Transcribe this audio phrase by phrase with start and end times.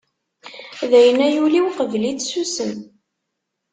[0.91, 2.73] Dayen a yul qbel-itt sussem.